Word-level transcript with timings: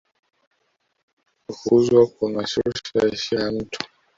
kufukuzwa 1.45 2.01
kunashusha 2.13 2.99
heshima 3.09 3.41
ya 3.43 3.51
mtu 3.51 3.79